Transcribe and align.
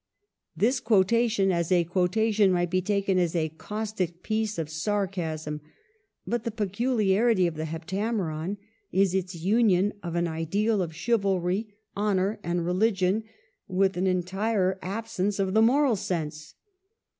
This 0.57 0.79
quotation, 0.79 1.51
as 1.51 1.71
a 1.71 1.83
quo 1.83 2.07
tation, 2.07 2.49
might 2.49 2.71
be 2.71 2.81
taken 2.81 3.19
as 3.19 3.35
a 3.35 3.49
caustic 3.49 4.23
piece 4.23 4.57
of 4.57 4.67
sar 4.67 5.05
casm; 5.07 5.59
but 6.25 6.43
the 6.43 6.49
peculiarity 6.49 7.45
of 7.45 7.53
the" 7.53 7.65
Heptameron" 7.65 8.57
is 8.91 9.13
its 9.13 9.35
union 9.35 9.93
of 10.01 10.15
an 10.15 10.27
ideal 10.27 10.81
of 10.81 10.95
chivalry, 10.95 11.75
honor, 11.95 12.39
and 12.41 12.65
re 12.65 12.73
ligion, 12.73 13.25
with 13.67 13.95
an 13.95 14.07
entire 14.07 14.79
absence 14.81 15.37
of 15.37 15.53
the 15.53 15.61
moral 15.61 15.95
sense. 15.95 16.55